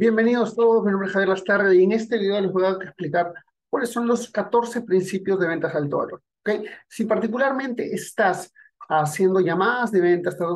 [0.00, 3.34] Bienvenidos todos, mi nombre es Javier Lastarre y en este video les voy a explicar
[3.68, 6.22] cuáles son los 14 principios de ventas alto valor.
[6.40, 6.66] ¿okay?
[6.86, 8.54] Si particularmente estás
[8.88, 10.50] haciendo llamadas de ventas, estás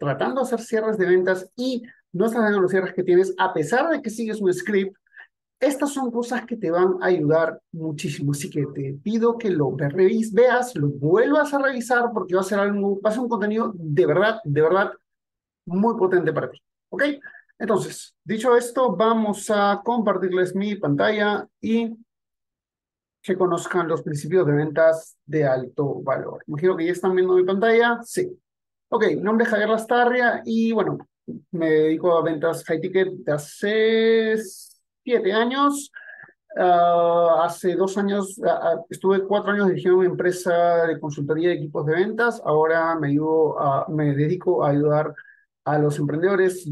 [0.00, 3.54] tratando, de hacer cierres de ventas y no estás dando los cierres que tienes, a
[3.54, 4.96] pesar de que sigues un script,
[5.60, 8.32] estas son cosas que te van a ayudar muchísimo.
[8.32, 12.58] Así que te pido que lo veas, lo vuelvas a revisar porque va a ser
[12.58, 14.90] algo, va a ser un contenido de verdad, de verdad
[15.66, 16.60] muy potente para ti.
[16.88, 17.04] ¿Ok?
[17.58, 21.96] Entonces, dicho esto, vamos a compartirles mi pantalla y
[23.20, 26.42] que conozcan los principios de ventas de alto valor.
[26.46, 27.98] Imagino que ya están viendo mi pantalla.
[28.04, 28.30] Sí.
[28.88, 30.98] Ok, mi nombre es Javier Lastarria y bueno,
[31.50, 34.36] me dedico a ventas high ticket de hace
[35.04, 35.90] siete años.
[36.56, 41.84] Ah, hace dos años, ah, estuve cuatro años dirigiendo una empresa de consultoría de equipos
[41.86, 42.40] de ventas.
[42.44, 45.14] Ahora me, ayudo a, me dedico a ayudar
[45.64, 46.66] a los emprendedores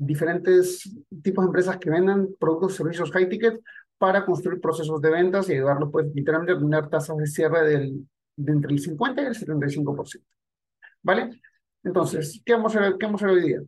[0.00, 0.90] diferentes
[1.22, 3.60] tipos de empresas que vendan productos servicios high ticket
[3.98, 8.08] para construir procesos de ventas y ayudarlos, pues, literalmente a tener tasas de cierre del,
[8.34, 10.24] de entre el 50 y el 75%.
[11.02, 11.40] ¿Vale?
[11.84, 13.60] Entonces, ¿qué vamos, a ver, ¿qué vamos a ver hoy día?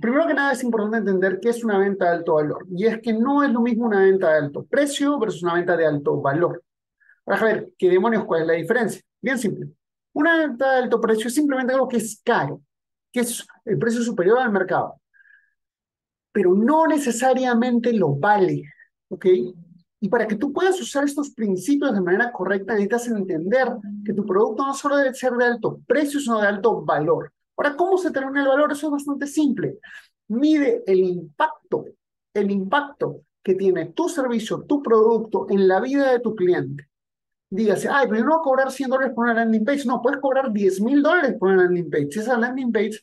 [0.00, 2.66] Primero que nada es importante entender qué es una venta de alto valor.
[2.74, 5.76] Y es que no es lo mismo una venta de alto precio versus una venta
[5.76, 6.62] de alto valor.
[7.24, 9.00] Vamos a ver, ¿qué demonios cuál es la diferencia?
[9.20, 9.68] Bien simple.
[10.12, 12.62] Una venta de alto precio es simplemente algo que es caro,
[13.12, 15.01] que es el precio superior al mercado
[16.32, 18.64] pero no necesariamente lo vale,
[19.08, 19.26] ¿ok?
[20.00, 23.68] Y para que tú puedas usar estos principios de manera correcta, necesitas entender
[24.04, 27.32] que tu producto no solo debe ser de alto precio, sino de alto valor.
[27.56, 28.72] Ahora, ¿cómo se determina el valor?
[28.72, 29.78] Eso es bastante simple.
[30.26, 31.84] Mide el impacto,
[32.34, 36.88] el impacto que tiene tu servicio, tu producto en la vida de tu cliente.
[37.48, 39.84] Dígase, ay, pero yo no voy a cobrar 100 dólares por una landing page.
[39.84, 42.08] No, puedes cobrar 10 mil dólares por una landing page.
[42.18, 43.00] Esa landing page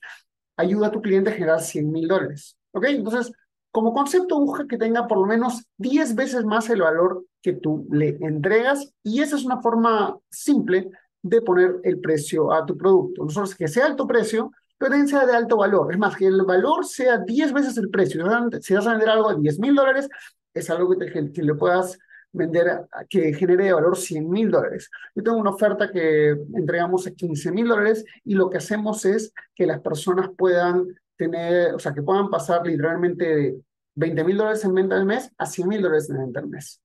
[0.57, 2.58] ayuda a tu cliente a generar 100 mil dólares.
[2.71, 2.85] ¿Ok?
[2.87, 3.31] Entonces,
[3.71, 7.87] como concepto, busca que tenga por lo menos 10 veces más el valor que tú
[7.91, 10.89] le entregas y esa es una forma simple
[11.21, 13.23] de poner el precio a tu producto.
[13.23, 15.91] Nosotros que sea alto precio, pero también sea de alto valor.
[15.91, 18.25] Es más, que el valor sea 10 veces el precio.
[18.61, 20.09] Si vas a vender algo a 10 mil dólares,
[20.53, 21.97] es algo que, te, que le puedas
[22.31, 24.89] vender, que genere valor 100 mil dólares.
[25.15, 29.33] Yo tengo una oferta que entregamos a 15 mil dólares y lo que hacemos es
[29.55, 30.87] que las personas puedan
[31.19, 33.61] tener, o sea, que puedan pasar literalmente de
[33.95, 36.81] 20 mil dólares en venta al mes a 100 mil dólares en venta al mes.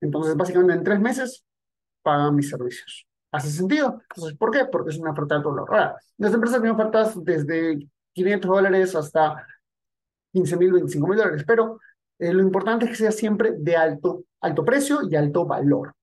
[0.00, 1.44] Entonces, básicamente en tres meses
[2.02, 3.06] pagan mis servicios.
[3.30, 4.00] ¿Hace sentido?
[4.10, 4.64] Entonces, ¿por qué?
[4.70, 7.78] Porque es una oferta de todo Ahora, las empresas tienen ofertas desde
[8.12, 9.46] 500 dólares hasta
[10.32, 11.78] 15 mil, 25 mil dólares, pero
[12.18, 15.94] eh, lo importante es que sea siempre de alto, alto precio y alto valor.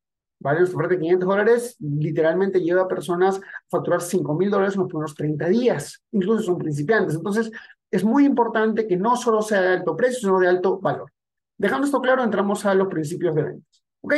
[0.41, 0.59] ¿Vale?
[0.59, 4.81] Nuestra oferta de 500 dólares literalmente lleva a personas a facturar 5 mil dólares en
[4.81, 7.15] los primeros 30 días, incluso son principiantes.
[7.15, 7.51] Entonces,
[7.89, 11.11] es muy importante que no solo sea de alto precio, sino de alto valor.
[11.57, 13.83] Dejando esto claro, entramos a los principios de ventas.
[14.01, 14.15] ¿Ok?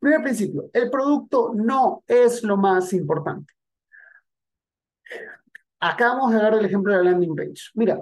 [0.00, 3.52] Primer principio, el producto no es lo más importante.
[5.80, 7.70] Acabamos de dar el ejemplo de la landing page.
[7.74, 7.98] Mira,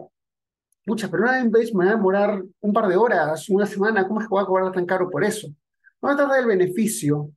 [0.87, 4.07] mucha, pero una landing page me va a demorar un par de horas, una semana,
[4.07, 5.49] ¿cómo es que voy a cobrar tan caro por eso?
[6.01, 7.31] No se trata del beneficio,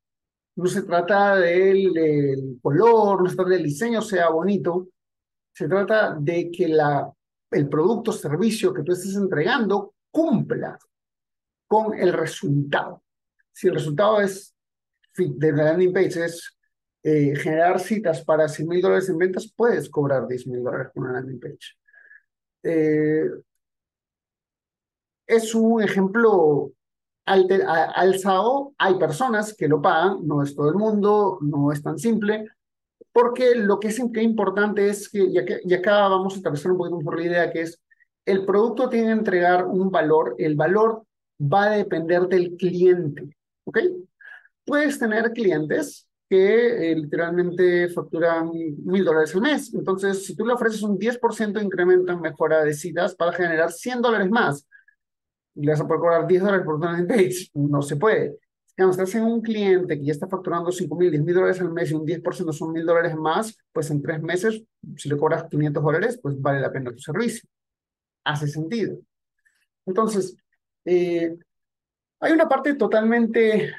[0.57, 4.89] no se trata del color, no se trata del diseño sea bonito,
[5.53, 7.11] se trata de que la,
[7.51, 10.79] el producto o servicio que tú estés entregando cumpla
[11.67, 13.03] con el resultado.
[13.53, 14.55] Si el resultado es
[15.15, 16.57] de la landing page es
[17.03, 21.03] eh, generar citas para 100 mil dólares en ventas, puedes cobrar 10 mil dólares con
[21.03, 21.77] una landing page.
[22.63, 23.29] Eh,
[25.27, 26.71] es un ejemplo
[27.27, 31.97] al, SAO hay personas que lo pagan, no es todo el mundo, no es tan
[31.97, 32.47] simple,
[33.11, 35.75] porque lo que es importante es que, y acá, y
[36.09, 37.81] vamos a establecer un poquito por la idea que es,
[38.25, 41.03] el producto tiene que entregar un valor, el valor
[41.41, 43.79] va a depender del cliente, ¿ok?
[44.65, 49.73] Puedes tener clientes que eh, literalmente facturan mil dólares al mes.
[49.73, 53.71] Entonces, si tú le ofreces un 10% de incremento en mejora de citas, para generar
[53.71, 54.67] 100 dólares más
[55.57, 57.49] le vas a poder cobrar 10 dólares por una landing page.
[57.53, 58.37] No se puede.
[58.77, 61.71] Si estás en un cliente que ya está facturando 5 mil, 10 mil dólares al
[61.71, 64.63] mes y un 10% son mil dólares más, pues en tres meses,
[64.95, 67.49] si le cobras 500 dólares, pues vale la pena tu servicio.
[68.23, 68.99] Hace sentido.
[69.85, 70.35] Entonces,
[70.85, 71.35] eh,
[72.19, 73.73] hay una parte totalmente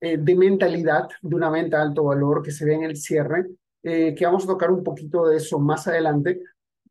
[0.00, 3.46] eh, de mentalidad de una venta de alto valor que se ve en el cierre,
[3.82, 6.40] eh, que vamos a tocar un poquito de eso más adelante,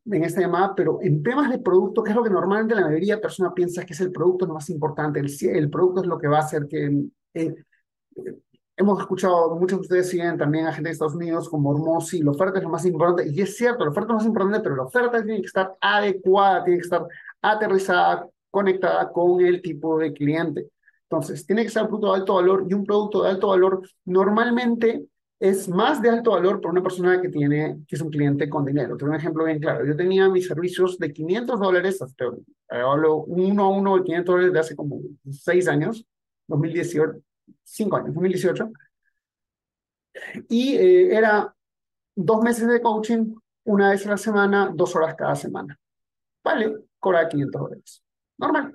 [0.06, 3.16] en esta llamada, pero en temas de producto, que es lo que normalmente la mayoría
[3.16, 6.18] de personas piensa que es el producto lo más importante, el, el producto es lo
[6.18, 7.04] que va a hacer que...
[7.34, 7.54] Eh,
[8.76, 12.32] hemos escuchado, muchos de ustedes siguen también a gente de Estados Unidos como Hormozy, la
[12.32, 14.76] oferta es lo más importante, y es cierto, la oferta es lo más importante, pero
[14.76, 17.06] la oferta tiene que estar adecuada, tiene que estar
[17.40, 20.68] aterrizada conectada con el tipo de cliente.
[21.08, 23.82] Entonces, tiene que ser un producto de alto valor y un producto de alto valor
[24.04, 25.06] normalmente
[25.44, 28.64] es más de alto valor para una persona que tiene, que es un cliente con
[28.64, 28.96] dinero.
[28.96, 29.84] Tengo un ejemplo bien claro.
[29.84, 32.24] Yo tenía mis servicios de 500 dólares, hasta,
[32.70, 36.06] hablo uno a uno de 500 dólares de hace como 6 años,
[36.46, 37.20] 2018,
[37.62, 38.72] 5 años, 2018.
[40.48, 41.54] Y eh, era
[42.16, 45.78] dos meses de coaching, una vez a la semana, dos horas cada semana.
[46.42, 48.02] Vale, cobra 500 dólares.
[48.38, 48.72] Normal.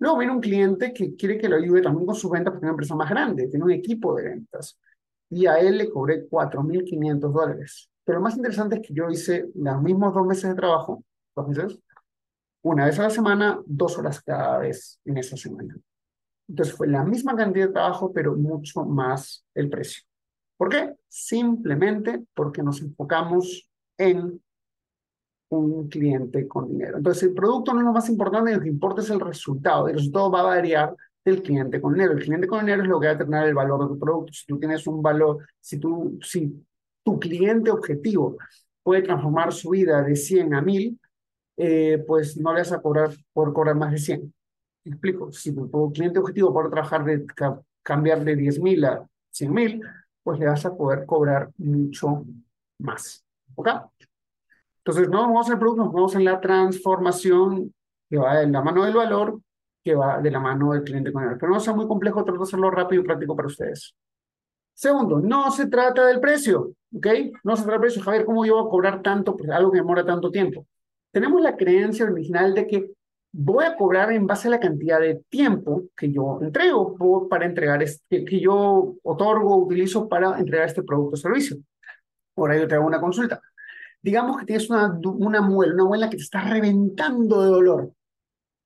[0.00, 2.64] Luego viene un cliente que quiere que lo ayude también con su venta porque es
[2.64, 4.76] una empresa más grande, tiene un equipo de ventas.
[5.30, 7.90] Y a él le cobré 4.500 dólares.
[8.04, 11.04] Pero lo más interesante es que yo hice los mismos dos meses de trabajo,
[11.36, 11.78] dos meses,
[12.62, 15.76] una vez a la semana, dos horas cada vez en esa semana.
[16.48, 20.04] Entonces fue la misma cantidad de trabajo, pero mucho más el precio.
[20.56, 20.94] ¿Por qué?
[21.06, 24.40] Simplemente porque nos enfocamos en
[25.50, 26.98] un cliente con dinero.
[26.98, 29.88] Entonces, el producto no es lo más importante, lo que importa es el resultado.
[29.88, 30.94] El resultado va a variar
[31.30, 32.12] del cliente con dinero.
[32.12, 34.32] El cliente con dinero es lo que va a determinar el valor de tu producto.
[34.32, 36.64] Si tú tienes un valor, si, tú, si
[37.02, 38.36] tu cliente objetivo
[38.82, 40.98] puede transformar su vida de 100 a 1000,
[41.56, 44.34] eh, pues no le vas a cobrar por cobrar más de 100.
[44.84, 45.32] ¿Me explico?
[45.32, 47.26] Si tu, cliente objetivo puede trabajar de
[47.82, 49.80] cambiar de 10.000 a 100.000,
[50.22, 52.24] pues le vas a poder cobrar mucho
[52.78, 53.24] más.
[53.54, 53.68] ¿Ok?
[54.78, 57.74] Entonces, no vamos al producto, nos vamos en la transformación
[58.08, 59.40] que va de la mano del valor,
[59.82, 61.36] que va de la mano del cliente con él.
[61.38, 63.94] Pero no sea muy complejo, trato de hacerlo rápido y práctico para ustedes.
[64.74, 67.06] Segundo, no se trata del precio, ¿ok?
[67.42, 68.02] No se trata del precio.
[68.02, 70.66] Javier, ¿cómo yo voy a cobrar tanto por algo que demora tanto tiempo?
[71.10, 72.90] Tenemos la creencia original de que
[73.32, 76.96] voy a cobrar en base a la cantidad de tiempo que yo entrego
[77.28, 81.56] para entregar, este, que yo otorgo, utilizo para entregar este producto o servicio.
[82.36, 83.40] Ahora yo te hago una consulta
[84.02, 87.92] digamos que tienes una, una muela, una muela que te está reventando de dolor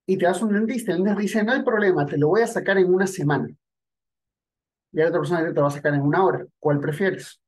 [0.07, 2.47] y te das un dentista, el dentista dice, no hay problema, te lo voy a
[2.47, 3.49] sacar en una semana.
[4.93, 6.45] Y la otra persona te lo va a sacar en una hora.
[6.59, 7.41] ¿Cuál prefieres?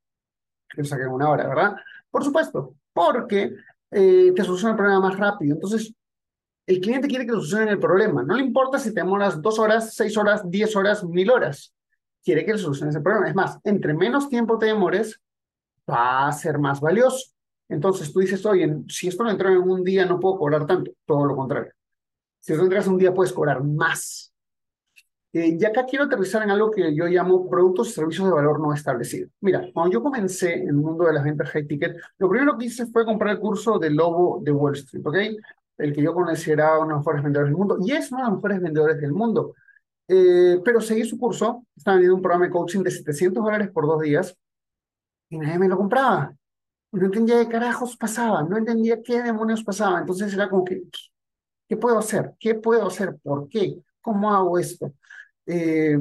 [0.69, 1.77] Que lo saque en una hora, ¿verdad?
[2.11, 3.55] Por supuesto, porque
[3.91, 5.55] eh, te soluciona el problema más rápido.
[5.55, 5.93] Entonces,
[6.67, 8.23] el cliente quiere que solucione el problema.
[8.23, 11.75] No le importa si te demoras dos horas, seis horas, diez horas, mil horas.
[12.25, 13.29] Quiere que le soluciones el problema.
[13.29, 15.21] Es más, entre menos tiempo te demores,
[15.91, 17.33] va a ser más valioso.
[17.69, 20.93] Entonces tú dices, oye, si esto lo entrego en un día no puedo cobrar tanto,
[21.05, 21.73] todo lo contrario.
[22.44, 24.31] Si entregas un día puedes cobrar más.
[25.32, 28.61] Eh, y acá quiero aterrizar en algo que yo llamo productos y servicios de valor
[28.61, 29.31] no establecido.
[29.41, 32.67] Mira, cuando yo comencé en el mundo de las ventas high ticket, lo primero que
[32.67, 35.17] hice fue comprar el curso del Lobo de Wall Street, ¿ok?
[35.79, 38.26] El que yo consideraba uno de los mejores vendedores del mundo, y es uno de
[38.26, 39.55] los mejores vendedores del mundo.
[40.06, 43.87] Eh, pero seguí su curso, estaba vendiendo un programa de coaching de 700 dólares por
[43.87, 44.37] dos días,
[45.31, 46.37] y nadie me lo compraba
[46.94, 49.99] no entendía qué carajos pasaba, no entendía qué demonios pasaba.
[49.99, 50.85] Entonces era como que,
[51.69, 52.34] ¿qué puedo hacer?
[52.38, 53.16] ¿Qué puedo hacer?
[53.22, 53.78] ¿Por qué?
[54.00, 54.93] ¿Cómo hago esto?
[55.46, 55.99] Eh,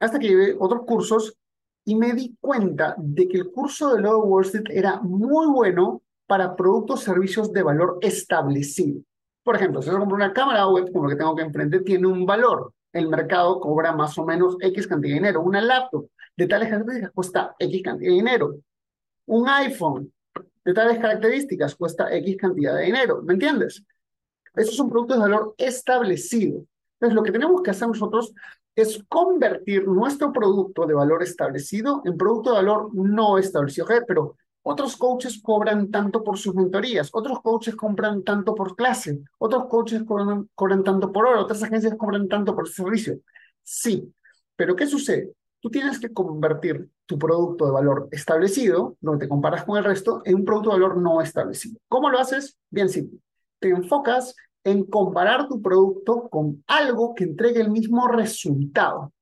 [0.00, 1.36] hasta que llevé otros cursos
[1.84, 6.02] y me di cuenta de que el curso de Low Wall Street era muy bueno
[6.26, 9.00] para productos, servicios de valor establecido.
[9.44, 12.08] Por ejemplo, si yo compro una cámara web como la que tengo que emprender, tiene
[12.08, 12.72] un valor.
[12.92, 15.42] El mercado cobra más o menos X cantidad de dinero.
[15.42, 18.56] Una laptop de tales características cuesta X cantidad de dinero.
[19.26, 20.12] Un iPhone
[20.64, 23.84] de tales características cuesta X cantidad de dinero, ¿me entiendes?
[24.56, 26.64] Esos son productos de valor establecido.
[26.94, 28.32] Entonces, lo que tenemos que hacer nosotros
[28.74, 33.86] es convertir nuestro producto de valor establecido en producto de valor no establecido.
[34.06, 39.66] Pero otros coaches cobran tanto por sus mentorías, otros coaches compran tanto por clase, otros
[39.66, 43.20] coaches cobran, cobran tanto por hora, otras agencias cobran tanto por servicio.
[43.62, 44.12] Sí,
[44.56, 45.32] pero ¿qué sucede?
[45.66, 50.22] tú tienes que convertir tu producto de valor establecido, donde te comparas con el resto,
[50.24, 51.80] en un producto de valor no establecido.
[51.88, 52.56] ¿Cómo lo haces?
[52.70, 53.18] Bien simple.
[53.58, 54.36] Te enfocas
[54.66, 59.12] en comparar tu producto con algo que entregue el mismo resultado.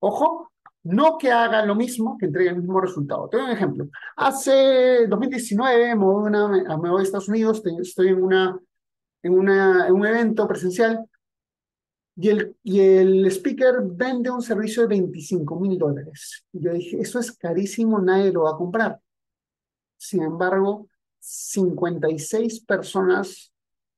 [0.00, 0.50] Ojo,
[0.82, 3.28] no que haga lo mismo, que entregue el mismo resultado.
[3.28, 3.88] Te doy un ejemplo.
[4.16, 8.58] Hace 2019 me voy, a, Estados Unidos, estoy en, una,
[9.22, 11.08] en, una, en un evento presencial
[12.16, 16.44] y el, y el speaker vende un servicio de 25 mil dólares.
[16.50, 18.98] Yo dije, eso es carísimo, nadie lo va a comprar.
[19.96, 20.88] Sin embargo,
[21.20, 23.52] 56 personas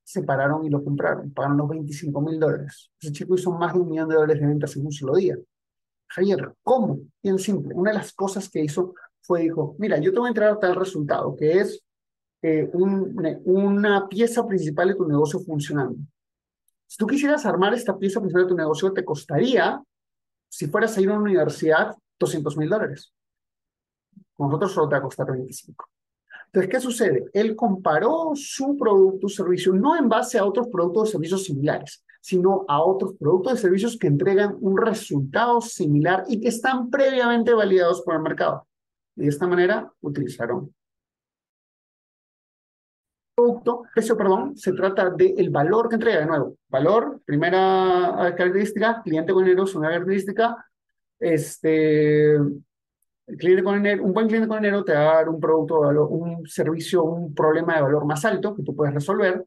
[0.08, 2.90] se pararon y lo compraron, pagaron los 25 mil dólares.
[2.98, 5.36] Ese chico hizo más de un millón de dólares de ventas en un solo día.
[6.06, 7.00] Javier, ¿cómo?
[7.22, 7.74] Bien simple.
[7.74, 10.58] Una de las cosas que hizo fue, dijo, mira, yo te voy a entrar a
[10.58, 11.84] tal resultado, que es
[12.40, 15.98] eh, una pieza principal de tu negocio funcionando.
[16.86, 19.78] Si tú quisieras armar esta pieza principal de tu negocio, te costaría,
[20.48, 23.12] si fueras a ir a una universidad, 200 mil dólares.
[24.32, 25.86] Con nosotros solo te va a costar 25.
[26.48, 27.24] Entonces, ¿qué sucede?
[27.34, 32.02] Él comparó su producto o servicio no en base a otros productos o servicios similares,
[32.20, 37.52] sino a otros productos y servicios que entregan un resultado similar y que están previamente
[37.52, 38.66] validados por el mercado.
[39.14, 40.72] De esta manera utilizaron
[43.38, 49.32] producto, precio, perdón, se trata del valor que entrega, de nuevo, valor, primera característica, cliente
[49.32, 50.66] con dinero, segunda característica,
[51.20, 52.36] este,
[53.28, 55.80] el cliente con dinero, un buen cliente con dinero te va a dar un producto
[55.80, 59.44] de valor, un servicio, un problema de valor más alto que tú puedes resolver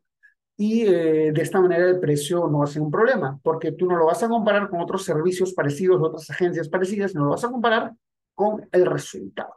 [0.57, 3.87] y eh, de esta manera el precio no va a ser un problema, porque tú
[3.87, 7.43] no lo vas a comparar con otros servicios parecidos, otras agencias parecidas, no lo vas
[7.43, 7.93] a comparar
[8.35, 9.55] con el resultado.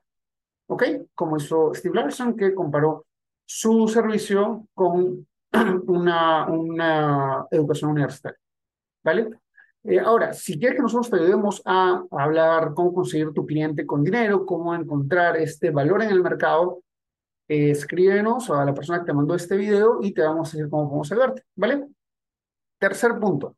[0.66, 0.82] ¿Ok?
[1.14, 3.04] Como hizo Steve Larson, que comparó
[3.44, 5.26] su servicio con
[5.86, 8.40] una, una educación universitaria.
[9.02, 9.28] ¿Vale?
[9.84, 14.02] Eh, ahora, si quieres que nosotros te ayudemos a, hablar cómo conseguir tu cliente con
[14.02, 16.82] dinero, cómo encontrar este valor en el mercado,
[17.48, 20.70] eh, escríbenos a la persona que te mandó este video y te vamos a decir
[20.70, 21.86] cómo podemos ayudarte, ¿vale?
[22.78, 23.56] Tercer punto.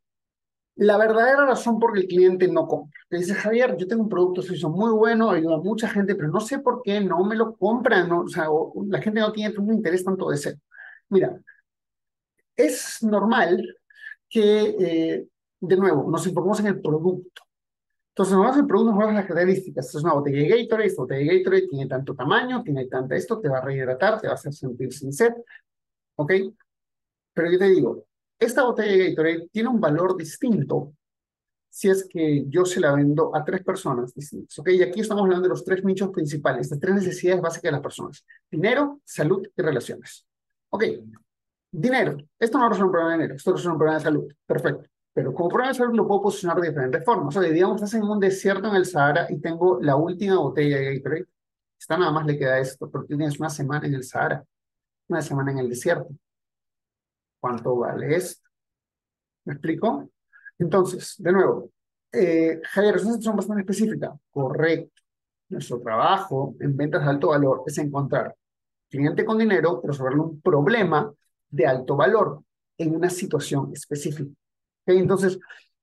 [0.76, 3.00] La verdadera razón por la que el cliente no compra.
[3.08, 6.40] Te dice, Javier, yo tengo un producto muy bueno, ayuda a mucha gente, pero no
[6.40, 8.22] sé por qué no me lo compran, ¿no?
[8.22, 8.48] o sea,
[8.88, 10.58] la gente no tiene un interés tanto de ser.
[11.08, 11.40] Mira,
[12.56, 13.62] es normal
[14.28, 15.28] que, eh,
[15.60, 17.42] de nuevo, nos informemos en el producto.
[18.10, 19.94] Entonces, nos el producto, nos vamos las características.
[19.94, 23.40] Es una botella de Gatorade, esta botella de Gatorade tiene tanto tamaño, tiene tanta esto,
[23.40, 25.34] te va a rehidratar, te va a hacer sentir sin sed,
[26.16, 26.32] ¿ok?
[27.34, 28.06] Pero yo te digo,
[28.38, 30.94] esta botella de Gatorade tiene un valor distinto
[31.68, 34.68] si es que yo se la vendo a tres personas distintas, ¿ok?
[34.70, 37.82] Y aquí estamos hablando de los tres nichos principales, de tres necesidades básicas de las
[37.82, 38.24] personas.
[38.50, 40.26] Dinero, salud y relaciones.
[40.70, 40.84] Ok,
[41.70, 42.16] dinero.
[42.38, 44.32] Esto no resuelve un problema de dinero, esto resuelve un problema de salud.
[44.46, 44.88] Perfecto.
[45.16, 47.34] Pero como problema de lo puedo posicionar de diferentes formas.
[47.34, 50.76] O sea, digamos, estás en un desierto en el Sahara y tengo la última botella
[50.76, 51.26] de Gatorade.
[51.80, 54.44] Esta nada más le queda esto, porque tienes una semana en el Sahara,
[55.08, 56.10] una semana en el desierto.
[57.40, 58.46] ¿Cuánto vale esto?
[59.46, 60.10] ¿Me explico?
[60.58, 61.70] Entonces, de nuevo,
[62.12, 64.14] eh, Javier, es una situación bastante específica.
[64.30, 65.00] Correcto.
[65.48, 68.36] Nuestro trabajo en ventas de alto valor es encontrar
[68.90, 71.10] cliente con dinero, resolverle un problema
[71.48, 72.42] de alto valor
[72.76, 74.30] en una situación específica.
[74.86, 75.38] Entonces,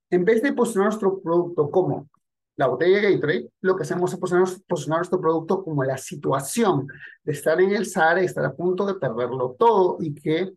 [0.09, 2.09] en vez de posicionar nuestro producto como
[2.55, 6.87] la botella de Gatorade, lo que hacemos es posicionar, nuestro producto como la situación
[7.23, 10.53] de estar en el Sahara y estar a punto de perderlo todo y que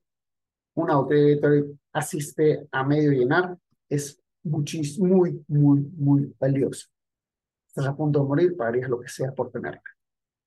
[0.75, 3.57] una botella de Gatorade asiste a medio llenar
[3.89, 6.89] es muchísimo, muy, muy, muy valioso.
[7.69, 9.83] Estás a punto de morir, pagarías lo que sea por tenerla.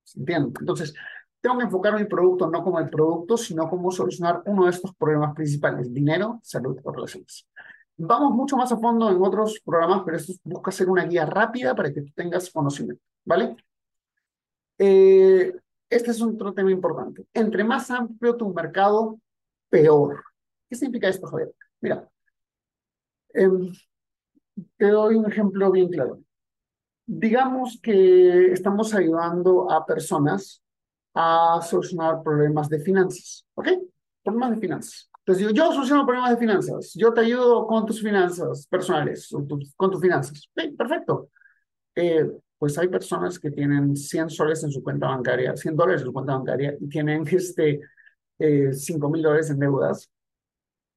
[0.03, 0.53] ¿Se entiende?
[0.59, 0.93] Entonces,
[1.41, 4.93] tengo que enfocar mi producto no como el producto, sino como solucionar uno de estos
[4.95, 7.47] problemas principales, dinero, salud o relaciones.
[8.01, 11.75] Vamos mucho más a fondo en otros programas, pero esto busca ser una guía rápida
[11.75, 13.57] para que tú tengas conocimiento, ¿vale?
[14.77, 15.53] Eh,
[15.89, 17.25] este es otro tema importante.
[17.33, 19.19] Entre más amplio tu mercado,
[19.69, 20.23] peor.
[20.69, 21.53] ¿Qué significa esto, Javier?
[21.81, 22.09] Mira,
[23.33, 23.73] em,
[24.77, 26.21] te doy un ejemplo bien claro.
[27.05, 30.63] Digamos que estamos ayudando a personas
[31.13, 33.67] a solucionar problemas de finanzas, ¿ok?
[34.23, 35.08] Problemas de finanzas.
[35.29, 39.29] Entonces digo, yo soluciono problemas de finanzas, yo te ayudo con tus finanzas personales,
[39.75, 40.49] con tus finanzas.
[40.75, 41.29] perfecto.
[41.93, 46.07] Eh, pues hay personas que tienen 100 soles en su cuenta bancaria, 100 dólares en
[46.07, 47.79] su cuenta bancaria y tienen este,
[48.39, 50.09] eh, 5 mil dólares en deudas.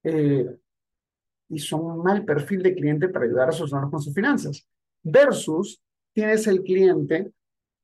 [0.03, 0.49] Eh,
[1.49, 4.67] y son un mal perfil de cliente para ayudar a solucionar con sus finanzas.
[5.03, 5.79] Versus
[6.11, 7.31] tienes el cliente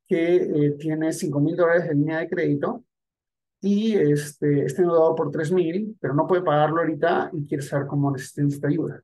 [0.08, 2.86] que eh, tiene 5 mil dólares de línea de crédito
[3.62, 7.88] y este, está endeudado por 3 mil, pero no puede pagarlo ahorita y quiere saber
[7.88, 9.02] cómo necesita ayuda.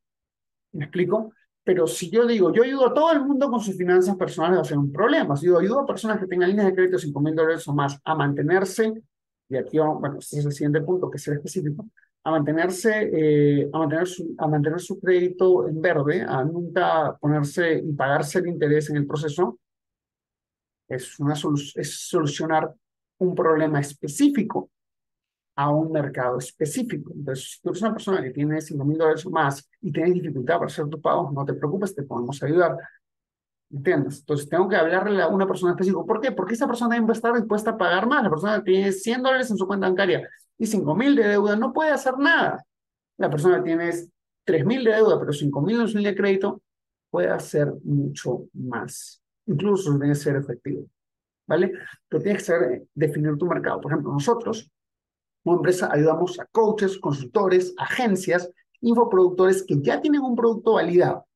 [0.71, 1.33] ¿Me explico?
[1.63, 4.62] Pero si yo digo, yo ayudo a todo el mundo con sus finanzas personales, va
[4.62, 5.35] a ser un problema.
[5.35, 7.74] Si yo ayudo a personas que tengan líneas de crédito de 5 mil dólares o
[7.74, 8.93] más a mantenerse,
[9.50, 11.88] y aquí vamos, bueno, este es el siguiente punto que será específico,
[12.24, 17.75] a mantenerse, eh, a, mantener su, a mantener su crédito en verde, a nunca ponerse
[17.77, 19.59] y pagarse el interés en el proceso,
[20.88, 22.74] es, una es solucionar
[23.19, 24.69] un problema específico
[25.55, 27.12] a un mercado específico.
[27.15, 30.13] Entonces, si tú eres una persona que tiene 5 mil dólares o más y tienes
[30.13, 32.77] dificultad para hacer tu pago, no te preocupes, te podemos ayudar.
[33.72, 34.19] ¿Entiendes?
[34.19, 36.03] Entonces, tengo que hablarle a una persona específica.
[36.03, 36.31] ¿Por qué?
[36.31, 38.24] Porque esa persona va a estar dispuesta a pagar más.
[38.24, 41.55] La persona que tiene 100 dólares en su cuenta bancaria y 5 mil de deuda
[41.55, 42.63] no puede hacer nada.
[43.17, 43.91] La persona que tiene
[44.43, 46.62] 3 mil de deuda, pero 5 mil en su línea de crédito,
[47.10, 49.22] puede hacer mucho más.
[49.48, 50.86] Incluso que ser efectivo.
[51.47, 51.71] ¿Vale?
[52.07, 53.81] Pero tienes que saber definir tu mercado.
[53.81, 54.71] Por ejemplo, nosotros,
[55.43, 58.49] como empresa, ayudamos a coaches, consultores, agencias,
[58.81, 61.27] infoproductores que ya tienen un producto validado,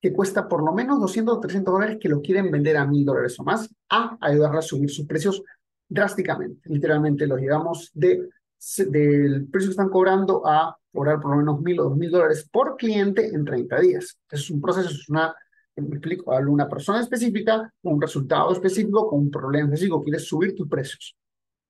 [0.00, 3.04] que cuesta por lo menos 200 o 300 dólares, que lo quieren vender a 1000
[3.04, 5.42] dólares o más, a ayudarles a subir sus precios
[5.88, 6.68] drásticamente.
[6.68, 8.28] Literalmente los llevamos de
[8.76, 12.48] del precio que están cobrando a cobrar por lo menos mil o dos mil dólares
[12.50, 14.18] por cliente en 30 días.
[14.30, 15.34] Es un proceso, es una,
[15.76, 20.26] me explico, hablo una persona específica, con un resultado específico, con un problema específico, quieres
[20.26, 21.16] subir tus precios.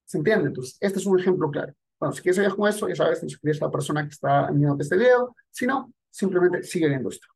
[0.04, 0.49] ¿Se entiende?
[0.49, 1.73] Entonces, este es un ejemplo claro.
[1.99, 4.50] Bueno, si quieres saber con eso, ya sabes, te suscribes a la persona que está
[4.50, 5.37] viendo este video.
[5.50, 7.28] Si no, simplemente sigue viendo esto.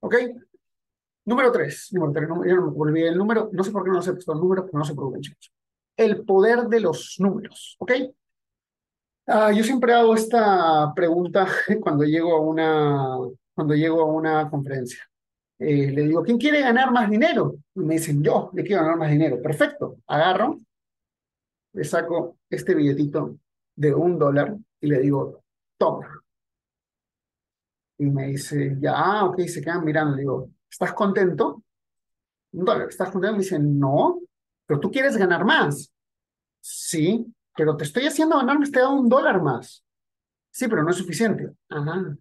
[0.00, 0.14] ¿Ok?
[1.24, 1.88] Número tres.
[1.92, 3.50] Número tres, no, no me olvidé el número.
[3.52, 5.52] No sé por qué no sé puesto el número, pero no se preocupen, chicos.
[5.96, 7.76] El poder de los números.
[7.80, 7.92] ¿Ok?
[9.26, 11.48] Uh, yo siempre hago esta pregunta
[11.80, 13.18] cuando llego a una,
[13.54, 15.00] cuando llego a una conferencia.
[15.58, 17.56] Eh, le digo, ¿quién quiere ganar más dinero?
[17.74, 19.40] Y me dicen, yo, le quiero ganar más dinero.
[19.40, 19.98] Perfecto.
[20.06, 20.60] Agarro,
[21.72, 23.38] le saco este billetito
[23.74, 25.42] de un dólar y le digo,
[25.78, 26.22] toma.
[27.98, 30.16] Y me dice, ya, ok, se quedan mirando.
[30.16, 31.62] Le digo, ¿estás contento?
[32.52, 33.36] Un dólar, ¿estás contento?
[33.36, 34.20] Me dice, no,
[34.66, 35.92] pero tú quieres ganar más.
[36.60, 39.84] Sí, pero te estoy haciendo ganar, me estoy dando un dólar más.
[40.50, 41.50] Sí, pero no es suficiente.
[41.68, 42.16] Ajá.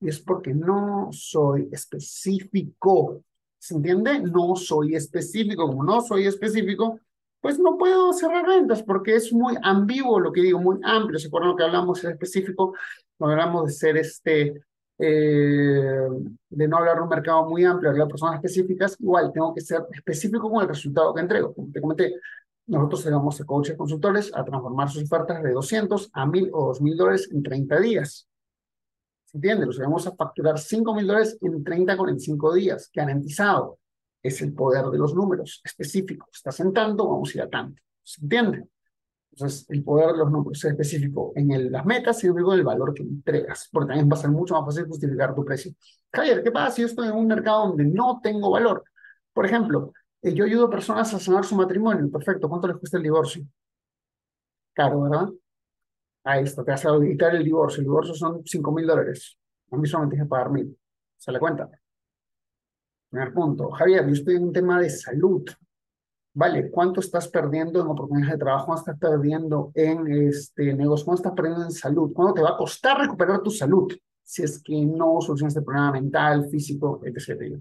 [0.00, 3.22] Y es porque no soy específico.
[3.58, 4.20] ¿Se entiende?
[4.20, 5.66] No soy específico.
[5.66, 6.98] Como no soy específico,
[7.40, 11.18] pues no puedo cerrar ventas porque es muy ambiguo lo que digo, muy amplio.
[11.18, 12.74] ¿Se acuerdan lo que hablamos en específico?
[13.16, 14.62] Cuando hablamos de ser este,
[14.98, 16.08] eh,
[16.48, 19.60] de no hablar de un mercado muy amplio, hablar de personas específicas, igual tengo que
[19.60, 21.54] ser específico con el resultado que entrego.
[21.54, 22.14] Como te comenté,
[22.66, 26.96] nosotros llevamos a coaches consultores a transformar sus ofertas de 200 a 1000 o 2000
[26.96, 28.29] dólares en 30 días.
[29.30, 29.64] ¿Se entiende?
[29.64, 33.78] Los llevamos a facturar 5 mil dólares en 30 con 5 días, garantizado.
[34.20, 36.28] Es el poder de los números específicos.
[36.32, 37.80] Estás en tanto, vamos a ir a tanto.
[38.02, 38.66] ¿Se entiende?
[39.30, 42.64] Entonces, el poder de los números es específico en las metas y luego en el
[42.64, 45.72] valor que entregas, porque también va a ser mucho más fácil justificar tu precio.
[46.12, 48.82] Javier, ¿qué pasa si yo estoy en un mercado donde no tengo valor?
[49.32, 52.10] Por ejemplo, eh, yo ayudo a personas a sanar su matrimonio.
[52.10, 52.48] Perfecto.
[52.48, 53.44] ¿Cuánto les cuesta el divorcio?
[54.74, 55.28] Caro, ¿verdad?
[56.24, 57.80] Ahí está, te hace auditar el divorcio.
[57.80, 59.38] El divorcio son 5 mil dólares.
[59.70, 60.76] A mí solamente que pagar mil.
[61.16, 61.68] ¿Se le cuenta?
[63.08, 63.70] Primer punto.
[63.70, 65.44] Javier, yo estoy en un tema de salud.
[66.32, 68.66] Vale, ¿cuánto estás perdiendo en oportunidades de trabajo?
[68.66, 71.06] ¿Cuánto estás perdiendo en este negocio?
[71.06, 72.12] ¿Cuánto estás perdiendo en salud?
[72.14, 73.92] ¿Cuánto te va a costar recuperar tu salud?
[74.22, 77.60] Si es que no solucionas el problema mental, físico, etc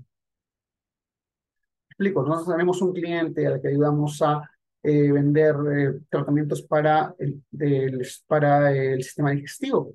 [2.00, 4.50] explico, nosotros tenemos un cliente al que ayudamos a
[4.84, 7.44] eh, vender eh, tratamientos para el,
[8.28, 9.94] para el sistema digestivo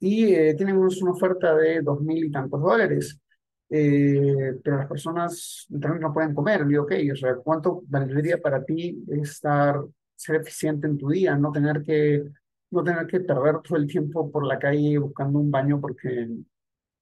[0.00, 3.20] y eh, tenemos una oferta de dos mil y tantos dólares.
[3.68, 6.66] pero las personas no pueden comer.
[6.66, 9.80] Digo, ok, o sea, ¿cuánto valdría para ti estar,
[10.16, 11.36] ser eficiente en tu día?
[11.36, 12.24] No tener que,
[12.70, 16.28] no tener que perder todo el tiempo por la calle buscando un baño porque,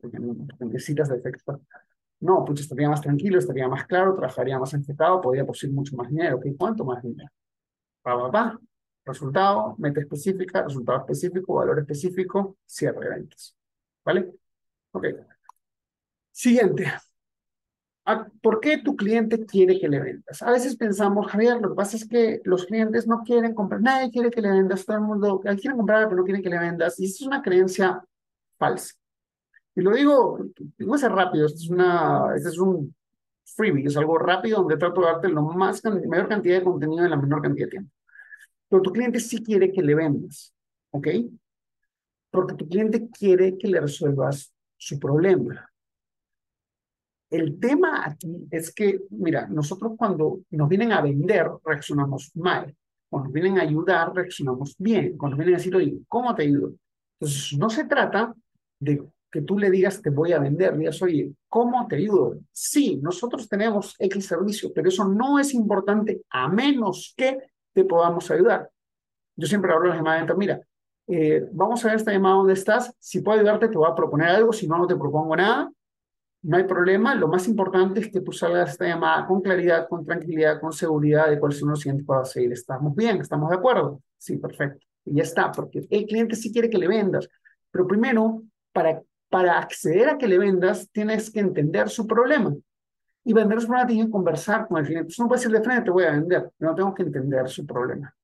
[0.00, 0.18] porque
[0.60, 1.60] necesitas de efecto.
[2.22, 6.08] No, pues estaría más tranquilo, estaría más claro, trabajaría más enfocado, podría producir mucho más
[6.08, 6.38] dinero.
[6.40, 6.54] ¿Qué?
[6.56, 7.30] ¿Cuánto más dinero?
[8.02, 8.60] Pa, pa, pa.
[9.04, 13.56] Resultado, meta específica, resultado específico, valor específico, cierre de ventas.
[14.04, 14.32] ¿Vale?
[14.92, 15.06] Ok.
[16.30, 16.92] Siguiente.
[18.04, 20.42] Ah, ¿Por qué tu cliente quiere que le vendas?
[20.42, 24.10] A veces pensamos, Javier, lo que pasa es que los clientes no quieren comprar, nadie
[24.12, 27.00] quiere que le vendas, todo el mundo quiere comprar, pero no quiere que le vendas.
[27.00, 28.04] Y eso es una creencia
[28.58, 28.94] falsa.
[29.74, 30.38] Y lo digo,
[30.78, 32.94] digo ser rápido, este es, una, este es un
[33.44, 37.10] freebie, es algo rápido donde trato de darte lo más, mayor cantidad de contenido en
[37.10, 37.90] la menor cantidad de tiempo.
[38.68, 40.54] Pero tu cliente sí quiere que le vendas,
[40.90, 41.08] ¿ok?
[42.30, 45.68] Porque tu cliente quiere que le resuelvas su problema.
[47.30, 52.74] El tema aquí es que, mira, nosotros cuando nos vienen a vender, reaccionamos mal.
[53.08, 55.16] Cuando nos vienen a ayudar, reaccionamos bien.
[55.16, 56.74] Cuando nos vienen a decir, oye, ¿cómo te ayudo?
[57.18, 58.34] Entonces, no se trata
[58.78, 62.36] de que tú le digas te voy a vender, digas, oye, ¿cómo te ayudo?
[62.52, 67.38] Sí, nosotros tenemos X servicio, pero eso no es importante a menos que
[67.72, 68.70] te podamos ayudar.
[69.34, 70.60] Yo siempre hablo de las llamadas mira,
[71.08, 74.28] eh, vamos a ver esta llamada donde estás, si puedo ayudarte te voy a proponer
[74.28, 75.72] algo, si no, no te propongo nada,
[76.42, 80.04] no hay problema, lo más importante es que tú salgas esta llamada con claridad, con
[80.04, 82.52] tranquilidad, con seguridad de cuáles son los siguientes pasos a seguir.
[82.52, 83.20] ¿Estamos bien?
[83.20, 84.02] ¿Estamos de acuerdo?
[84.18, 84.84] Sí, perfecto.
[85.06, 87.28] Y ya está, porque el cliente sí quiere que le vendas,
[87.70, 88.42] pero primero,
[88.72, 89.00] para
[89.32, 92.54] para acceder a que le vendas, tienes que entender su problema.
[93.24, 95.06] Y vender su problema tiene que conversar con el cliente.
[95.06, 96.50] Pues no puede decir de frente, te voy a vender.
[96.58, 98.14] No tengo que entender su problema.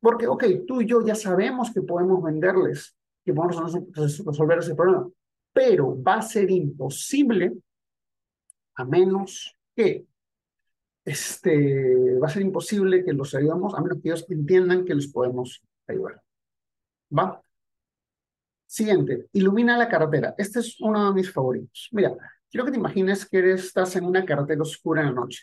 [0.00, 5.08] Porque, ok, tú y yo ya sabemos que podemos venderles, que podemos resolver ese problema,
[5.52, 7.52] pero va a ser imposible
[8.74, 10.04] a menos que
[11.04, 15.06] este, va a ser imposible que los ayudemos, a menos que ellos entiendan que los
[15.06, 16.20] podemos ayudar.
[17.16, 17.40] ¿Va?
[18.72, 20.34] Siguiente, ilumina la carretera.
[20.38, 21.90] Este es uno de mis favoritos.
[21.92, 22.16] Mira,
[22.50, 25.42] quiero que te imagines que estás en una carretera oscura en la noche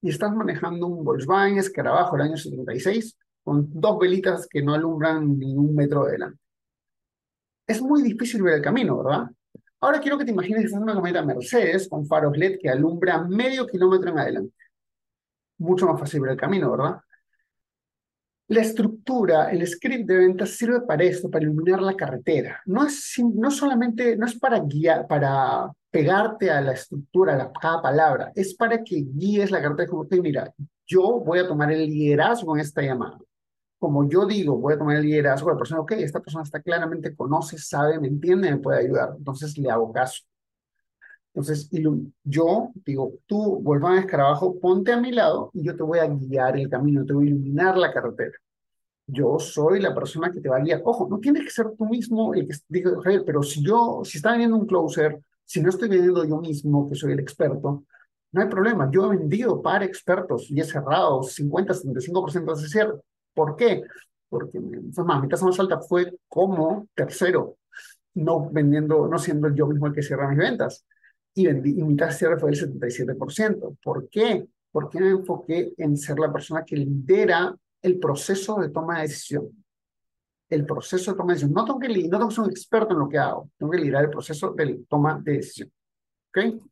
[0.00, 5.36] y estás manejando un Volkswagen Escarabajo del año 76 con dos velitas que no alumbran
[5.36, 6.38] ni un metro adelante.
[7.66, 9.28] Es muy difícil ver el camino, ¿verdad?
[9.80, 12.70] Ahora quiero que te imagines que estás en una camioneta Mercedes con faros LED que
[12.70, 14.54] alumbra medio kilómetro en adelante.
[15.58, 17.00] Mucho más fácil ver el camino, ¿verdad?
[18.50, 22.60] La estructura, el script de ventas sirve para esto, para iluminar la carretera.
[22.66, 27.80] No es, no solamente, no es para guiar, para pegarte a la estructura, a cada
[27.80, 30.52] palabra, es para que guíes la carretera como que, mira,
[30.84, 33.18] yo voy a tomar el liderazgo en esta llamada.
[33.78, 36.60] Como yo digo, voy a tomar el liderazgo de la persona, ok, esta persona está
[36.60, 39.14] claramente, conoce, sabe, me entiende, me puede ayudar.
[39.16, 40.24] Entonces le hago caso.
[41.32, 41.70] Entonces,
[42.24, 46.06] yo digo, tú, vuelvan a escarabajo, ponte a mi lado y yo te voy a
[46.06, 48.36] guiar el camino, te voy a iluminar la carretera.
[49.06, 50.82] Yo soy la persona que te va a guiar.
[50.84, 54.18] Ojo, no tienes que ser tú mismo el que diga, Javier, pero si yo, si
[54.18, 57.84] está vendiendo un closer, si no estoy vendiendo yo mismo, que soy el experto,
[58.32, 58.90] no hay problema.
[58.92, 62.94] Yo he vendido para expertos y he cerrado 50, 75% de cierre.
[63.34, 63.82] ¿Por qué?
[64.28, 64.92] Porque mi
[65.28, 67.56] tasa más alta fue como tercero,
[68.14, 70.84] no vendiendo, no siendo yo mismo el que cierra mis ventas.
[71.34, 73.78] Y, de cierre fue del 77%.
[73.82, 74.46] ¿Por qué?
[74.72, 79.64] Porque me enfoqué en ser la persona que lidera el proceso de toma de decisión.
[80.48, 81.54] El proceso de toma de decisión.
[81.54, 83.78] No tengo que, no tengo que ser un experto en lo que hago, tengo que
[83.78, 85.72] liderar el proceso de toma de decisión.
[86.28, 86.62] ¿Ok?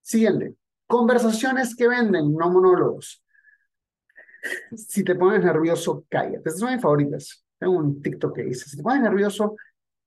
[0.00, 0.54] Siguiente.
[0.86, 3.22] Conversaciones que venden, no monólogos.
[4.74, 6.38] Si te pones nervioso, cállate.
[6.38, 7.44] Estas son mis favoritas.
[7.58, 9.54] Tengo un TikTok que dice, si te pones nervioso,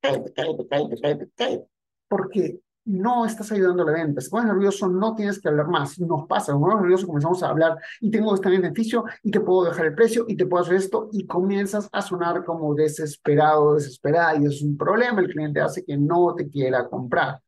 [0.01, 1.67] cállate, cállate, cállate, cállate, cállate.
[2.07, 4.21] Porque no estás ayudando a la venta.
[4.21, 5.99] Si pones nervioso, no tienes que hablar más.
[5.99, 9.69] Nos pasa, cuando estamos nerviosos comenzamos a hablar y tengo este beneficio y te puedo
[9.69, 14.37] dejar el precio y te puedo hacer esto y comienzas a sonar como desesperado, desesperada
[14.37, 15.21] y es un problema.
[15.21, 17.41] El cliente hace que no te quiera comprar.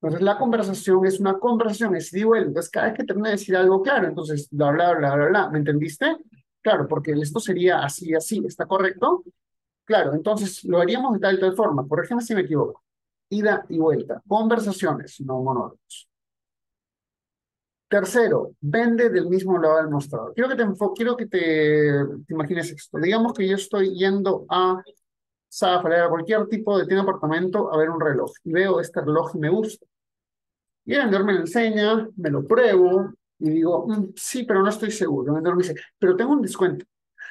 [0.00, 3.56] Entonces la conversación es una conversación, es digo Entonces cada vez que termina de decir
[3.56, 5.50] algo claro, entonces bla, bla, bla, bla, bla.
[5.50, 6.16] ¿Me entendiste?
[6.62, 8.42] Claro, porque esto sería así, así.
[8.46, 9.24] ¿Está correcto?
[9.84, 11.86] Claro, entonces lo haríamos de tal y tal forma.
[11.86, 12.82] Por ejemplo, si me equivoco
[13.30, 14.22] ida y vuelta.
[14.26, 16.08] Conversaciones, no monólogos.
[17.88, 20.34] Tercero, vende del mismo lado del mostrador.
[20.34, 20.64] Quiero que te
[20.94, 22.98] quiero que te, imagines esto.
[22.98, 24.82] Digamos que yo estoy yendo a
[25.50, 28.30] Zafra, a cualquier tipo de tienda de apartamento a ver un reloj.
[28.44, 29.86] Y veo este reloj y me gusta.
[30.84, 34.68] Y el vendedor me lo enseña, me lo pruebo y digo, mm, sí, pero no
[34.68, 35.28] estoy seguro.
[35.28, 36.84] El vendedor me dice, pero tengo un descuento.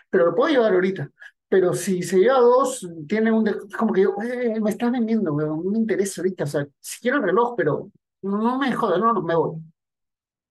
[0.09, 1.09] Pero lo puedo llevar ahorita
[1.49, 3.49] pero si se lleva dos, tiene un...
[3.77, 4.15] como que yo,
[4.61, 7.89] me están vendiendo, no me interesa ahorita, o sea, si quiero el reloj, pero
[8.21, 9.57] no me jodas, no, no, me voy.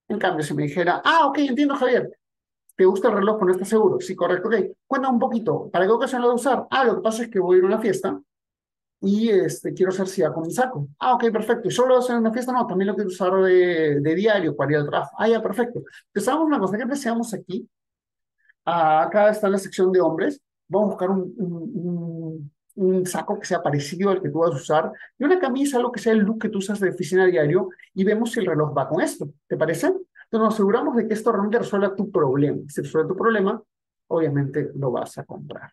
[0.07, 2.17] En cambio, si me dijera, ah, ok, entiendo, Javier,
[2.75, 3.99] ¿te gusta el reloj, pero no estás seguro?
[3.99, 4.55] Sí, correcto, ok.
[4.87, 6.67] Cuenta un poquito, ¿para qué ocasión lo voy a usar?
[6.71, 8.19] Ah, lo que pasa es que voy a ir a una fiesta
[9.01, 10.87] y este, quiero hacer SIA con mi saco.
[10.99, 11.67] Ah, ok, perfecto.
[11.67, 12.51] ¿Y solo lo voy a hacer en una fiesta?
[12.51, 15.15] No, también lo quiero usar de, de diario para ir al trabajo.
[15.19, 15.83] Ah, ya, perfecto.
[16.07, 17.69] Entonces, una cosa, que empezamos aquí.
[18.65, 24.09] Acá está la sección de hombres vamos a buscar un, un, saco que sea parecido
[24.09, 26.49] al que tú vas a usar y una camisa, lo que sea el look que
[26.49, 29.29] tú usas de oficina diario y vemos si el reloj va con esto.
[29.47, 29.87] ¿Te parece?
[29.87, 32.59] Entonces nos aseguramos de que esto realmente resuelva tu problema.
[32.67, 33.61] Si resuelve tu problema,
[34.07, 35.71] obviamente lo vas a comprar.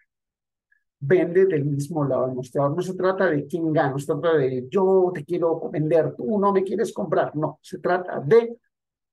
[1.01, 2.75] Vende del mismo lado del mostrador.
[2.75, 6.39] No se trata de quién gana, no se trata de yo te quiero vender, tú
[6.39, 7.37] no me quieres comprar.
[7.37, 8.57] No, se trata de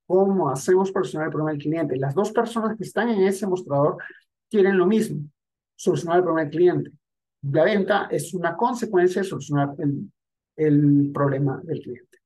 [0.06, 1.98] cómo hacemos solucionar el problema del cliente.
[1.98, 3.98] Las dos personas que están en ese mostrador
[4.50, 5.24] quieren lo mismo
[5.82, 6.92] solucionar el problema del cliente.
[7.44, 10.12] La venta es una consecuencia de solucionar el,
[10.56, 12.20] el problema del cliente.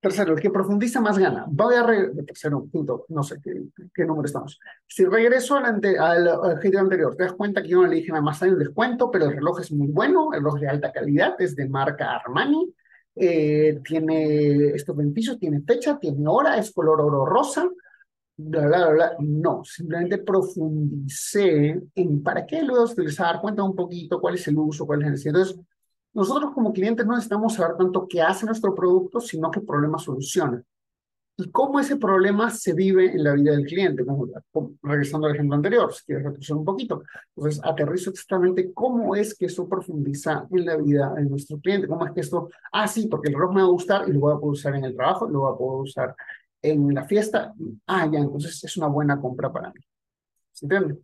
[0.00, 1.44] Tercero, el que profundiza más gana.
[1.48, 1.84] Voy a
[2.24, 4.58] tercero punto, no sé qué, qué, número estamos.
[4.86, 8.22] Si regreso al, ante, al, anterior, te das cuenta que yo no le dije nada
[8.22, 11.34] más hay un descuento, pero el reloj es muy bueno, el reloj de alta calidad,
[11.40, 12.72] es de marca Armani,
[13.16, 17.68] eh, tiene estos beneficios, tiene fecha, tiene hora, es color oro rosa,
[18.38, 24.20] bla, bla, bla, No, simplemente profundicé en para qué lo a utilizar, cuenta un poquito
[24.20, 25.36] cuál es el uso, cuál es la necesidad.
[25.36, 25.60] Entonces,
[26.14, 30.62] nosotros como clientes no necesitamos saber tanto qué hace nuestro producto, sino qué problema soluciona.
[31.40, 34.26] Y cómo ese problema se vive en la vida del cliente, como,
[34.82, 37.02] regresando al ejemplo anterior, si quieres retroceder un poquito.
[37.36, 42.06] Entonces, aterrizo exactamente cómo es que eso profundiza en la vida de nuestro cliente, cómo
[42.06, 44.34] es que esto, ah, sí, porque el reloj me va a gustar y lo voy
[44.34, 46.16] a poder usar en el trabajo, lo voy a poder usar
[46.62, 47.54] en la fiesta,
[47.86, 49.80] ah, ya, entonces es una buena compra para mí.
[50.52, 50.98] ¿Se entiende?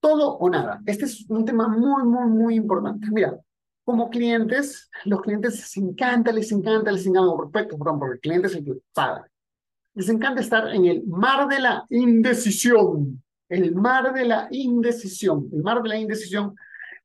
[0.00, 0.80] Todo o nada.
[0.86, 3.08] Este es un tema muy, muy, muy importante.
[3.10, 3.38] Mira,
[3.84, 8.54] como clientes, los clientes les encanta, les encanta, les encanta, respecto, porque el cliente es
[8.54, 9.26] el que paga.
[9.94, 13.22] Les encanta estar en el mar de la indecisión.
[13.48, 15.48] El mar de la indecisión.
[15.52, 16.54] El mar de la indecisión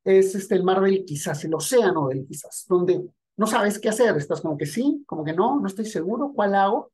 [0.04, 3.04] es este, el mar del quizás, el océano del quizás, donde
[3.38, 4.16] no sabes qué hacer.
[4.16, 6.92] Estás como que sí, como que no, no estoy seguro, ¿cuál hago?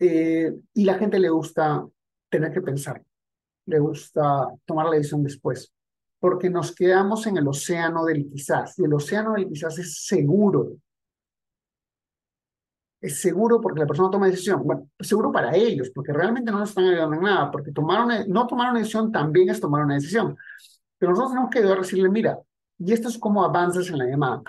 [0.00, 1.86] Eh, y la gente le gusta
[2.30, 3.02] tener que pensar.
[3.66, 5.72] le gusta tomar la decisión después,
[6.18, 10.72] porque nos quedamos en el océano del quizás, y el océano del quizás es seguro.
[13.00, 14.62] Es seguro porque la persona toma decisión.
[14.64, 18.46] Bueno, seguro para ellos, porque realmente no nos están ayudando en nada, porque tomaron, no
[18.46, 20.36] tomar una decisión también es tomar una decisión.
[20.98, 22.38] Pero nosotros tenemos que decirle, mira,
[22.78, 24.42] y esto es como avances en la llamada.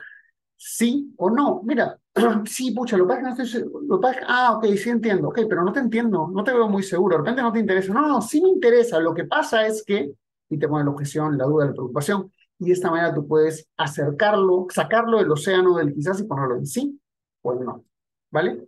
[0.63, 1.61] Sí o no.
[1.63, 1.97] Mira,
[2.45, 5.79] sí, pucha, lo que no estoy lo ah, ok, sí entiendo, ok, pero no te
[5.79, 7.91] entiendo, no te veo muy seguro, de repente no te interesa.
[7.91, 8.99] No, no, sí me interesa.
[8.99, 10.13] Lo que pasa es que,
[10.49, 13.67] y te pone la objeción, la duda, la preocupación, y de esta manera tú puedes
[13.75, 17.01] acercarlo, sacarlo del océano del quizás y ponerlo en sí
[17.41, 17.83] o en no.
[18.29, 18.67] ¿Vale?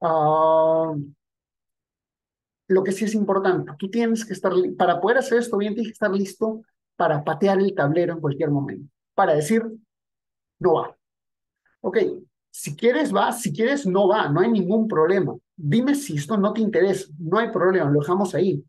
[0.00, 0.94] Ah,
[2.68, 5.88] lo que sí es importante, tú tienes que estar, para poder hacer esto bien, tienes
[5.88, 6.62] que estar listo
[6.94, 9.64] para patear el tablero en cualquier momento, para decir,
[10.64, 10.96] no va.
[11.82, 11.98] Ok,
[12.50, 15.36] si quieres va, si quieres no va, no hay ningún problema.
[15.56, 18.64] Dime si esto no te interesa, no hay problema, lo dejamos ahí.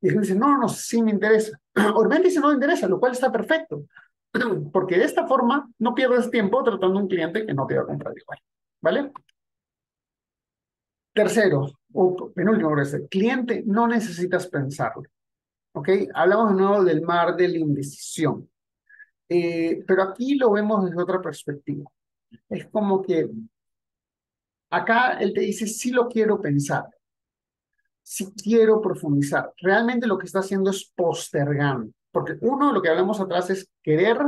[0.00, 1.58] Y dice, no, no, sí me interesa.
[1.94, 3.84] O dice, no me interesa, lo cual está perfecto.
[4.72, 7.82] Porque de esta forma no pierdes tiempo tratando a un cliente que no te va
[7.82, 8.38] a comprar igual.
[8.80, 9.12] ¿Vale?
[11.14, 12.74] Tercero, o penúltimo,
[13.10, 15.02] cliente, no necesitas pensarlo.
[15.74, 15.88] ¿Ok?
[16.14, 18.48] Hablamos de nuevo del mar de la indecisión.
[19.28, 21.90] Eh, pero aquí lo vemos desde otra perspectiva.
[22.48, 23.28] Es como que
[24.70, 26.84] acá él te dice, sí lo quiero pensar,
[28.02, 29.52] sí quiero profundizar.
[29.58, 34.18] Realmente lo que está haciendo es postergando, porque uno, lo que hablamos atrás es querer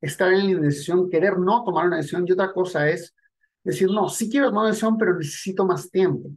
[0.00, 3.14] estar en la indecisión, querer no tomar una decisión, y otra cosa es
[3.62, 6.30] decir, no, sí quiero tomar una decisión, pero necesito más tiempo,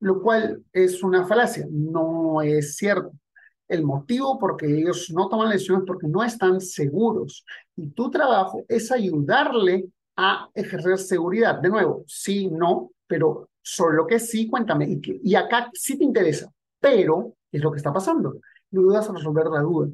[0.00, 3.12] lo cual es una falacia, no es cierto.
[3.68, 7.44] El motivo por que ellos no toman la decisión es porque no están seguros.
[7.76, 11.60] Y tu trabajo es ayudarle a ejercer seguridad.
[11.60, 14.98] De nuevo, sí, no, pero sobre lo que sí, cuéntame.
[15.02, 16.50] Y, acá sí te interesa,
[16.80, 18.40] pero ¿qué es lo que está pasando?
[18.70, 19.88] Le ayudas a resolver la duda,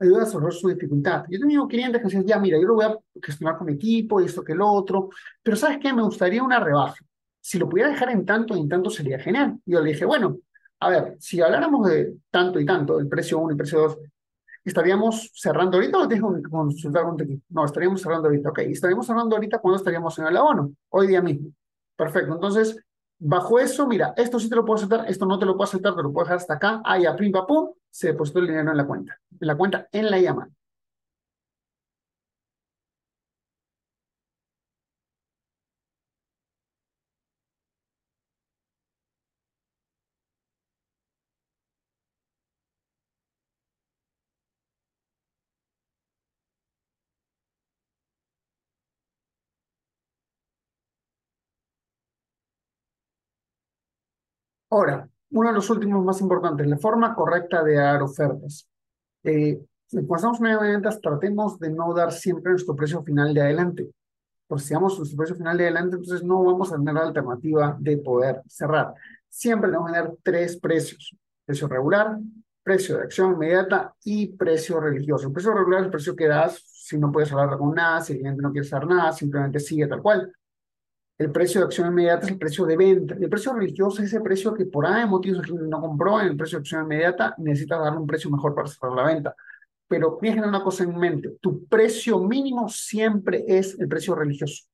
[0.00, 1.24] ayudas a resolver su dificultad.
[1.28, 3.74] Yo he tenido clientes que decían, ya, mira, yo lo voy a gestionar con mi
[3.74, 5.10] equipo esto que lo otro,
[5.42, 5.92] pero ¿sabes qué?
[5.92, 7.04] Me gustaría una rebaja.
[7.40, 9.58] Si lo pudiera dejar en tanto en tanto sería genial.
[9.66, 10.38] Yo le dije, bueno,
[10.82, 13.98] a ver, si habláramos de tanto y tanto, el precio 1 y precio 2,
[14.64, 17.24] ¿Estaríamos cerrando ahorita o tengo que consultar con tu?
[17.48, 18.50] No, estaríamos cerrando ahorita.
[18.50, 20.72] Ok, estaríamos cerrando ahorita cuando estaríamos en el abono.
[20.90, 21.50] Hoy día mismo.
[21.96, 22.34] Perfecto.
[22.34, 22.76] Entonces,
[23.18, 25.96] bajo eso, mira, esto sí te lo puedo aceptar, esto no te lo puedo aceptar,
[25.96, 26.80] te lo puedo dejar hasta acá.
[26.84, 29.18] Ah, ya, pim, pum, se depositó el dinero en la cuenta.
[29.40, 30.50] En la cuenta, en la llamada.
[54.72, 58.66] Ahora, uno de los últimos más importantes, la forma correcta de dar ofertas.
[59.22, 59.60] Eh,
[60.06, 63.90] cuando en medio de ventas, tratemos de no dar siempre nuestro precio final de adelante.
[64.46, 67.76] Porque si damos nuestro precio final de adelante, entonces no vamos a tener la alternativa
[67.78, 68.94] de poder cerrar.
[69.28, 71.14] Siempre tenemos que tener tres precios.
[71.44, 72.18] Precio regular,
[72.62, 75.26] precio de acción inmediata y precio religioso.
[75.26, 78.14] El precio regular es el precio que das si no puedes hablar con nada, si
[78.14, 80.32] el cliente no quiere hacer nada, simplemente sigue tal cual.
[81.22, 83.14] El precio de acción inmediata es el precio de venta.
[83.14, 86.20] El precio religioso es ese precio que por ahí motivos no compró.
[86.20, 89.36] En el precio de acción inmediata necesitas darle un precio mejor para cerrar la venta.
[89.86, 91.36] Pero tener una cosa en mente.
[91.40, 94.64] Tu precio mínimo siempre es el precio religioso.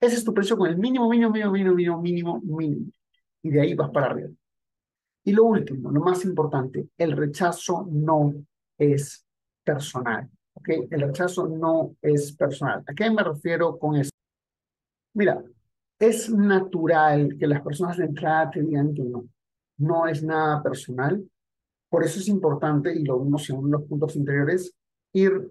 [0.00, 2.86] Ese es tu precio con el mínimo, mínimo, mínimo, mínimo, mínimo, mínimo, mínimo.
[3.42, 4.30] Y de ahí vas para arriba.
[5.24, 8.32] Y lo último, lo más importante, el rechazo no
[8.78, 9.26] es
[9.62, 10.30] personal.
[10.54, 10.68] ¿Ok?
[10.90, 12.82] El rechazo no es personal.
[12.86, 14.10] ¿A qué me refiero con eso?
[15.12, 15.42] Mira,
[15.98, 19.28] es natural que las personas de entrada te digan que no.
[19.78, 21.24] No es nada personal.
[21.88, 24.74] Por eso es importante, y lo vimos en los puntos interiores,
[25.12, 25.50] ir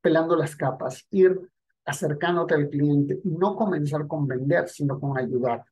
[0.00, 1.40] pelando las capas, ir
[1.84, 5.64] acercándote al cliente y no comenzar con vender, sino con ayudar.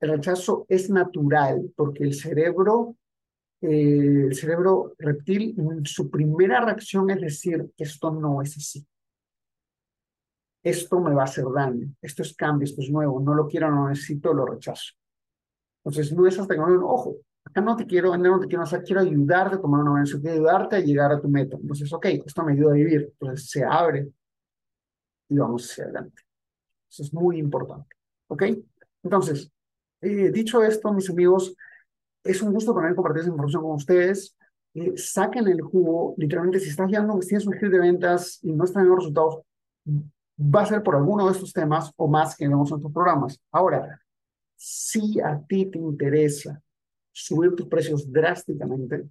[0.00, 2.96] El rechazo es natural porque el cerebro,
[3.62, 8.86] eh, el cerebro reptil, su primera reacción es decir, esto no es así
[10.66, 13.70] esto me va a hacer daño, esto es cambio, esto es nuevo, no lo quiero,
[13.70, 14.94] no necesito, lo rechazo.
[15.84, 18.64] Entonces, no es hasta que no, ojo, acá no te quiero vender, no te quiero
[18.64, 21.56] hacer, quiero ayudarte a tomar una decisión, quiero ayudarte a llegar a tu meta.
[21.56, 23.12] Entonces, ok, esto me ayuda a vivir.
[23.20, 24.08] Entonces, se abre
[25.28, 26.22] y vamos hacia adelante.
[26.90, 27.94] Eso es muy importante.
[28.26, 28.42] ¿Ok?
[29.04, 29.52] Entonces,
[30.00, 31.54] eh, dicho esto, mis amigos,
[32.24, 34.36] es un gusto también compartir esa información con ustedes.
[34.74, 38.52] Eh, saquen el jugo, literalmente, si estás llevando, si tienes un giro de ventas y
[38.52, 39.42] no están los resultados,
[40.38, 43.40] va a ser por alguno de estos temas o más que vemos en tus programas.
[43.50, 44.00] Ahora,
[44.56, 46.60] si a ti te interesa
[47.12, 49.08] subir tus precios drásticamente,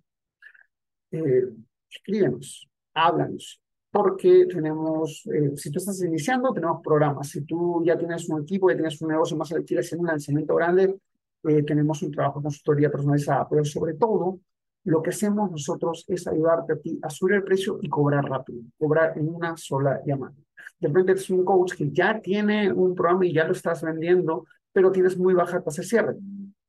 [1.12, 1.50] eh,
[1.90, 3.62] escríbenos, háblanos,
[3.92, 7.30] porque tenemos, eh, si tú estás iniciando, tenemos programas.
[7.30, 10.54] Si tú ya tienes un equipo, ya tienes un negocio más quieres hacer un lanzamiento
[10.56, 11.00] grande,
[11.44, 13.48] eh, tenemos un trabajo de consultoría personalizada.
[13.48, 14.40] Pero sobre todo,
[14.84, 18.64] lo que hacemos nosotros es ayudarte a ti a subir el precio y cobrar rápido,
[18.78, 20.36] cobrar en una sola llamada.
[20.80, 24.46] De repente es un coach que ya tiene un programa y ya lo estás vendiendo,
[24.72, 26.16] pero tienes muy baja tasa de cierre.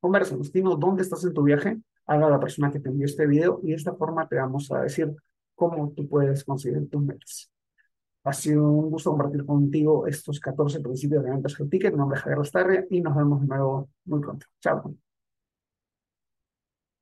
[0.00, 3.60] Conversa, dinos dónde estás en tu viaje, haga la persona que te envió este video
[3.62, 5.14] y de esta forma te vamos a decir
[5.54, 7.50] cómo tú puedes conseguir tus metas.
[8.24, 11.92] Ha sido un gusto compartir contigo estos 14 principios de ventas del ticket.
[11.92, 14.46] Mi nombre es Javier Lastarria y nos vemos de nuevo muy pronto.
[14.60, 15.05] Chao.